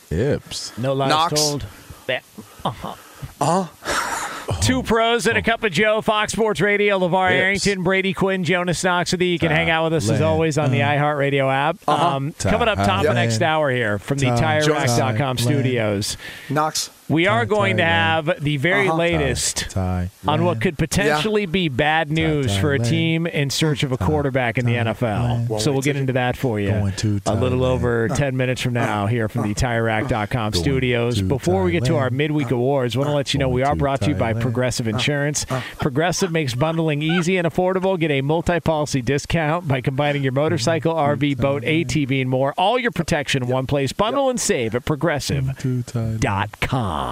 [0.10, 0.78] Hips.
[0.78, 1.34] No lies Knox.
[1.34, 1.66] told.
[2.10, 2.96] Uh huh.
[3.42, 4.20] Uh huh.
[4.62, 7.42] Two pros and a cup of Joe, Fox Sports Radio, LeVar Hips.
[7.42, 9.28] Arrington, Brady Quinn, Jonas Knox with you.
[9.30, 11.78] You can hang out with us as always on the iHeartRadio app.
[11.88, 13.14] Uh Um, coming up top of Thailand.
[13.16, 14.64] next hour here from the Thailand.
[14.64, 15.40] TireRack.com Thailand.
[15.40, 16.18] studios.
[16.50, 16.90] Knox.
[17.14, 18.98] We are Tie, going to tie, have the very Uh-huh.
[18.98, 22.90] latest Tie, on what could potentially be bad news for a Thailand.
[22.90, 25.60] team in search of a quarterback in the NFL.
[25.62, 27.20] So we'll get into that for you a little
[27.60, 27.62] Thailand.
[27.62, 31.22] over 10 minutes from now here from the TireRack.com Going studios.
[31.22, 32.14] Before we get to our Thailand.
[32.14, 34.42] midweek awards, I want to let you know we are brought to you by Thailand.
[34.42, 35.46] Progressive Insurance.
[35.80, 38.00] Progressive makes bundling easy and affordable.
[38.00, 42.54] Get a multi-policy discount by combining your motorcycle, RV, boat, ATV, and more.
[42.58, 43.92] All your protection in one place.
[43.94, 47.03] Bundle and save at progressive.com.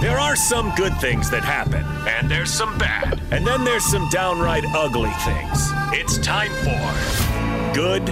[0.00, 4.08] There are some good things that happen, and there's some bad, and then there's some
[4.10, 5.68] downright ugly things.
[5.92, 8.04] It's time for Good,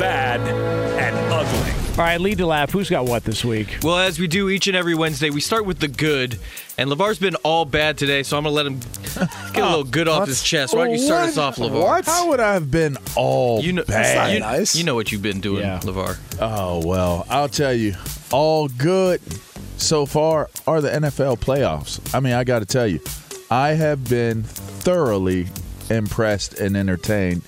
[0.00, 1.72] Bad, and Ugly.
[1.92, 2.70] All right, lead to laugh.
[2.72, 3.78] Who's got what this week?
[3.82, 6.38] Well, as we do each and every Wednesday, we start with the good.
[6.76, 9.84] And LeVar's been all bad today, so I'm going to let him get a little
[9.84, 10.74] good off his chest.
[10.74, 12.04] Why don't you start us off, LeVar?
[12.06, 14.32] How would I have been all You know, bad?
[14.32, 15.78] you, you know what you've been doing, Yeah.
[15.80, 16.18] LeVar.
[16.40, 17.94] Oh well, I'll tell you,
[18.32, 19.20] all good
[19.76, 22.14] so far are the NFL playoffs.
[22.14, 23.00] I mean, I got to tell you,
[23.50, 25.48] I have been thoroughly
[25.88, 27.42] impressed and entertained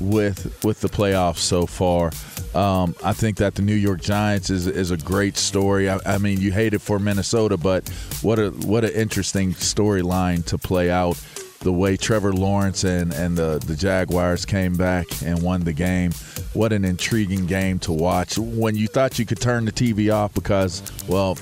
[0.00, 2.10] with with the playoffs so far.
[2.54, 5.88] Um, I think that the New York Giants is is a great story.
[5.88, 7.88] I, I mean, you hate it for Minnesota, but
[8.22, 11.20] what a what an interesting storyline to play out.
[11.60, 16.12] The way Trevor Lawrence and, and the, the Jaguars came back and won the game.
[16.52, 18.38] What an intriguing game to watch.
[18.38, 21.36] When you thought you could turn the TV off because, well,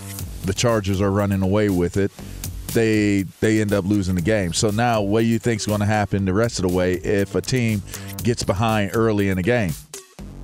[0.45, 2.11] the Chargers are running away with it,
[2.75, 4.53] they they end up losing the game.
[4.53, 7.35] So now, what do you think's going to happen the rest of the way if
[7.35, 7.83] a team
[8.23, 9.73] gets behind early in the game?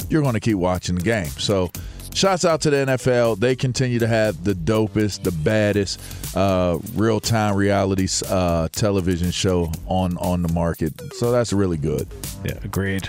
[0.08, 1.26] You're going to keep watching the game.
[1.26, 1.70] So,
[2.14, 3.38] shouts out to the NFL.
[3.38, 6.00] They continue to have the dopest, the baddest
[6.36, 11.00] uh, real time reality uh, television show on on the market.
[11.14, 12.06] So that's really good.
[12.44, 13.08] Yeah, agreed.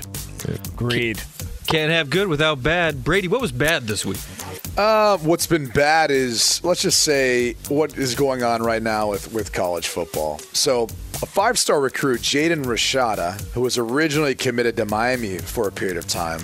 [0.74, 1.22] Agreed.
[1.68, 3.04] Can't have good without bad.
[3.04, 4.20] Brady, what was bad this week?
[4.78, 9.32] Uh, what's been bad is let's just say what is going on right now with,
[9.34, 10.40] with college football.
[10.54, 10.84] So,
[11.22, 15.98] a five star recruit, Jaden Rashada, who was originally committed to Miami for a period
[15.98, 16.40] of time,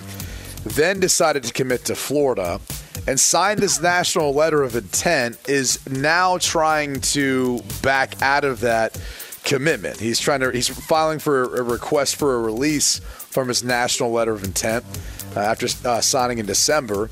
[0.72, 2.60] then decided to commit to Florida
[3.08, 9.00] and signed his national letter of intent, is now trying to back out of that
[9.44, 10.00] commitment.
[10.00, 14.34] He's trying to he's filing for a request for a release from his national letter
[14.34, 14.84] of intent
[15.36, 17.10] uh, after uh, signing in December.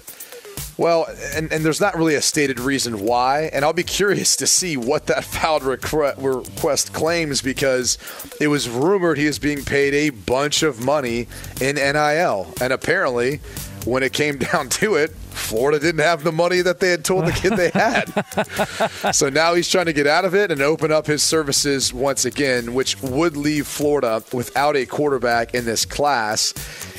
[0.77, 4.47] Well, and, and there's not really a stated reason why, and I'll be curious to
[4.47, 7.97] see what that filed requ- request claims because
[8.41, 11.27] it was rumored he was being paid a bunch of money
[11.61, 13.39] in NIL, and apparently,
[13.85, 17.25] when it came down to it, Florida didn't have the money that they had told
[17.25, 19.11] the kid they had.
[19.13, 22.25] so now he's trying to get out of it and open up his services once
[22.25, 26.53] again, which would leave Florida without a quarterback in this class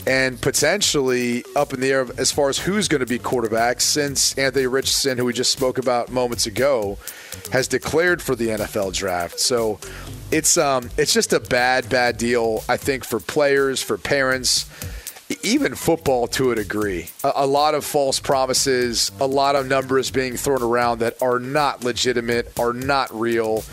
[0.07, 4.38] and potentially up in the air as far as who's going to be quarterback since
[4.38, 6.96] Anthony Richardson, who we just spoke about moments ago,
[7.52, 9.40] has declared for the NFL draft.
[9.40, 9.80] So
[10.30, 14.66] it's um it's just a bad bad deal I think for players, for parents,
[15.42, 17.09] even football to a degree.
[17.24, 21.40] A, a lot of false promises, a lot of numbers being thrown around that are
[21.40, 23.64] not legitimate, are not real.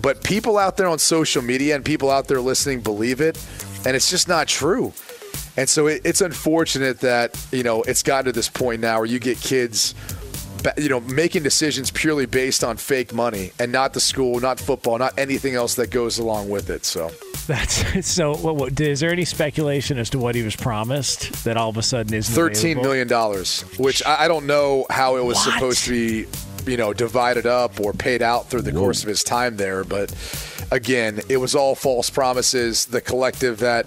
[0.00, 3.38] But people out there on social media and people out there listening believe it,
[3.86, 4.92] and it's just not true.
[5.56, 9.06] And so it, it's unfortunate that you know it's gotten to this point now where
[9.06, 9.94] you get kids,
[10.76, 14.98] you know, making decisions purely based on fake money and not the school, not football,
[14.98, 16.84] not anything else that goes along with it.
[16.84, 17.10] So
[17.46, 18.34] That's so.
[18.36, 21.76] What, what, is there any speculation as to what he was promised that all of
[21.76, 25.54] a sudden is thirteen million dollars, which I, I don't know how it was What?
[25.54, 29.22] supposed to be, you know, divided up or paid out through the course of his
[29.22, 29.84] time there.
[29.84, 30.14] But
[30.72, 32.86] again, it was all false promises.
[32.86, 33.86] The collective that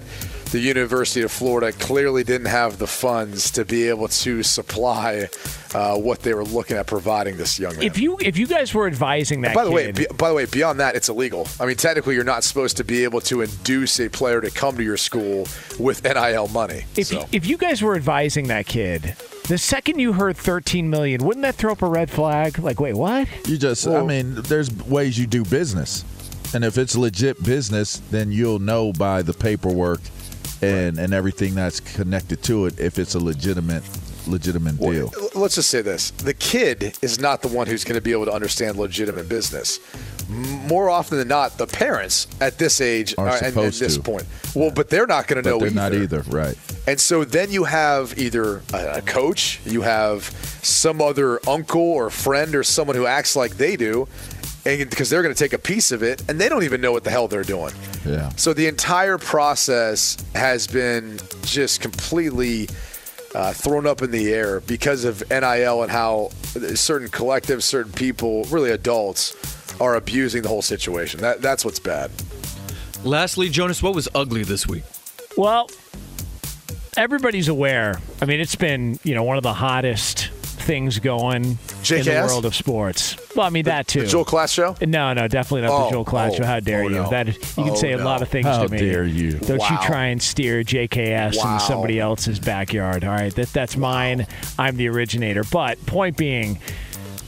[0.52, 5.28] the University of Florida clearly didn't have the funds to be able to supply
[5.76, 7.84] uh, what they were looking at providing this young man.
[7.84, 10.46] If you if you guys were advising that by the way, be, by the way,
[10.46, 11.48] beyond that, it's illegal.
[11.60, 14.78] I mean, technically, you're not supposed to be able to induce a player to come
[14.78, 15.48] to your school
[15.80, 16.86] with NIL money.
[16.96, 17.26] if so.
[17.32, 19.16] if you guys were advising that kid,
[19.48, 22.60] the second you heard 13 million, wouldn't that throw up a red flag?
[22.60, 23.28] Like, wait, what?
[23.48, 26.06] You just, I mean, there's ways you do business.
[26.54, 30.00] And if it's legit business, then you'll know by the paperwork
[30.62, 33.84] and, and everything that's connected to it if it's a legitimate
[34.28, 35.12] legitimate deal.
[35.18, 38.12] L- Let's just say this: the kid is not the one who's going to be
[38.12, 39.80] able to understand legitimate business.
[40.30, 44.02] More often than not, the parents at this age Are and at this to.
[44.02, 45.76] point, well, but they're not going to know they're either.
[45.76, 46.58] not either, right?
[46.86, 50.24] And so then you have either a, coach, you have
[50.64, 54.06] some other uncle or friend or someone who acts like they do,
[54.76, 57.04] because they're going to take a piece of it, and they don't even know what
[57.04, 57.74] the hell they're doing.
[58.06, 58.30] Yeah.
[58.36, 62.68] So the entire process has been just completely
[63.36, 66.30] uh, thrown up in the air because of NIL and how
[66.76, 69.36] certain collectives, certain people, really adults,
[69.80, 71.22] are abusing the whole situation.
[71.22, 72.12] That, that's what's bad.
[73.04, 74.84] Lastly, Jonas, what was ugly this week?
[75.38, 75.70] Well,
[76.96, 78.02] everybody's aware.
[78.22, 80.32] I mean, it's been you know one of the hottest
[80.68, 82.28] things going in the JKS?
[82.28, 83.16] world of sports.
[83.36, 84.02] Well, I mean that too.
[84.02, 84.76] The Joel Klatt show?
[84.86, 86.44] No, no, definitely not Oh, the Joel Klatt oh, show.
[86.46, 86.96] How dare oh, you?
[86.96, 87.10] no.
[87.10, 88.78] That is, you can Oh, say a lot of things How to me.
[88.78, 89.32] dare you.
[89.32, 91.54] Don't you try and steer JKS Wow.
[91.54, 93.04] into somebody else's backyard.
[93.06, 94.28] All right, that, that's mine.
[94.60, 95.44] I'm the originator.
[95.52, 96.60] But point being,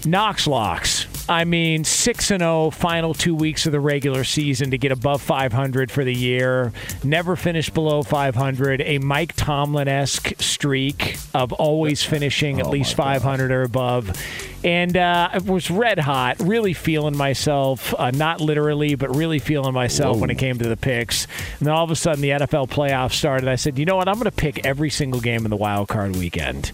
[0.05, 1.07] Knox locks.
[1.29, 5.21] I mean, 6 and 0 final 2 weeks of the regular season to get above
[5.21, 6.73] 500 for the year.
[7.03, 8.81] Never finished below 500.
[8.81, 14.19] A Mike Tomlin-esque streak of always finishing at least 500 or above.
[14.63, 19.73] And uh, I was red hot, really feeling myself, uh, not literally, but really feeling
[19.73, 21.27] myself when it came to the picks.
[21.59, 23.47] And then all of a sudden, the NFL playoffs started.
[23.47, 24.07] I said, you know what?
[24.07, 26.71] I'm going to pick every single game in the wild card weekend.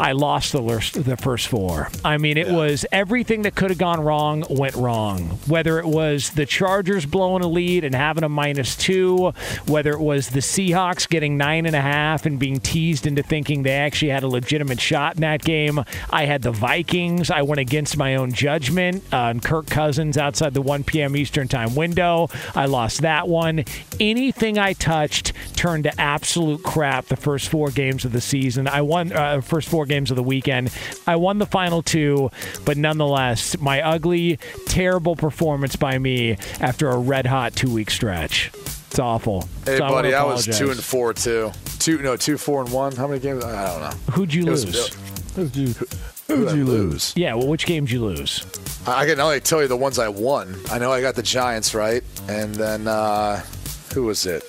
[0.00, 1.88] I lost the worst, the first four.
[2.04, 5.38] I mean, it was everything that could have gone wrong went wrong.
[5.46, 9.32] Whether it was the Chargers blowing a lead and having a minus two,
[9.66, 13.62] whether it was the Seahawks getting nine and a half and being teased into thinking
[13.62, 15.84] they actually had a legitimate shot in that game.
[16.10, 17.30] I had the Vikings.
[17.30, 21.16] I went against my own judgment uh, on Kirk Cousins outside the 1 p.m.
[21.16, 22.28] Eastern time window.
[22.54, 23.64] I lost that one.
[24.00, 28.68] Anything I touched turned to absolute crap the first four games of the season.
[28.68, 30.70] I won uh, first four games of the weekend.
[31.06, 32.30] I won the final two,
[32.64, 38.50] but nonetheless, my ugly, terrible performance by me after a red hot two week stretch.
[38.90, 39.48] It's awful.
[39.64, 41.50] Hey, So buddy, I was two and four too.
[41.80, 42.94] Two no two four and one.
[42.94, 43.44] How many games?
[43.44, 44.12] I don't know.
[44.12, 44.94] Who'd you It was- lose?
[45.34, 45.66] Who'd you,
[46.28, 47.12] Who'd who'd you lose?
[47.16, 48.46] Yeah, well, which games you lose?
[48.86, 50.54] I I can only tell you the ones I won.
[50.70, 53.40] I know I got the Giants right, and then uh,
[53.94, 54.44] who was it?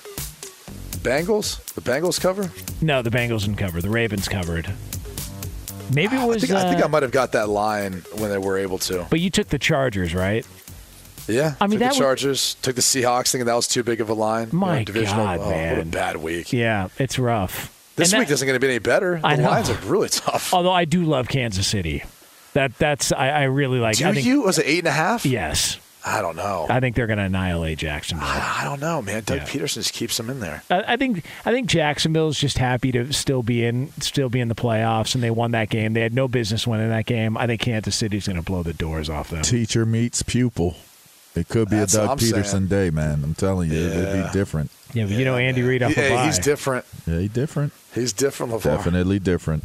[1.02, 1.62] Bengals.
[1.74, 2.50] The Bengals cover.
[2.80, 3.80] No, the Bengals didn't cover.
[3.80, 4.72] The Ravens covered.
[5.92, 6.42] Maybe it was.
[6.42, 8.78] I think, I think uh, I might have got that line when they were able
[8.78, 9.06] to.
[9.10, 10.46] But you took the Chargers, right?
[11.28, 14.00] Yeah, I mean, took the would- Chargers took the Seahawks, thinking that was too big
[14.00, 14.48] of a line.
[14.48, 15.24] You know, My divisional.
[15.24, 15.90] God, oh, What a man.
[15.90, 16.52] bad week.
[16.52, 17.72] Yeah, it's rough.
[17.96, 19.18] This And week that- isn't going to be any better.
[19.20, 19.48] The I know.
[19.50, 20.52] lines are really tough.
[20.54, 22.04] Although I do love Kansas City.
[22.52, 23.96] That that's I, I really like.
[23.98, 24.42] Do I think, you?
[24.42, 25.26] Was it eight and a half?
[25.26, 25.78] Yes,
[26.08, 26.66] I don't know.
[26.70, 28.28] I think they're going to annihilate Jacksonville.
[28.28, 29.24] I don't know, man.
[29.24, 29.44] Doug Yeah.
[29.44, 30.62] Pederson just keeps them in there.
[30.70, 34.46] I I think I think Jacksonville's just happy to still be in still be in
[34.46, 35.94] the playoffs, and they won that game.
[35.94, 37.36] They had no business winning that game.
[37.36, 39.42] I think Kansas City's going to blow the doors off them.
[39.42, 40.76] Teacher meets pupil.
[41.34, 43.22] It could be That's a Doug I'm Pederson day, man.
[43.22, 44.70] I'm telling you, it'd be different.
[44.94, 46.84] Yeah, but you know Andy Reid off a Yeah, he's different.
[47.06, 47.72] Yeah, he's different.
[47.94, 48.62] He's different, LeVar.
[48.62, 49.64] Definitely different.